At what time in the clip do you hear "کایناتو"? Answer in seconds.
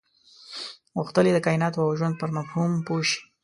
1.45-1.79